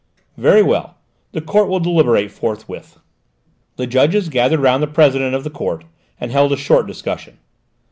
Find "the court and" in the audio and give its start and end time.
5.43-6.31